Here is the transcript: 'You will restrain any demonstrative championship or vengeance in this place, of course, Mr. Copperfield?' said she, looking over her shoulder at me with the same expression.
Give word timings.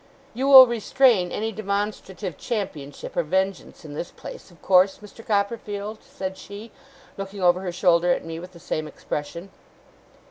'You 0.33 0.47
will 0.47 0.65
restrain 0.65 1.31
any 1.31 1.51
demonstrative 1.51 2.35
championship 2.35 3.15
or 3.15 3.21
vengeance 3.21 3.85
in 3.85 3.93
this 3.93 4.09
place, 4.09 4.49
of 4.49 4.59
course, 4.59 4.97
Mr. 4.97 5.23
Copperfield?' 5.23 6.01
said 6.01 6.39
she, 6.39 6.71
looking 7.17 7.43
over 7.43 7.61
her 7.61 7.71
shoulder 7.71 8.11
at 8.11 8.25
me 8.25 8.39
with 8.39 8.53
the 8.53 8.59
same 8.59 8.87
expression. 8.87 9.51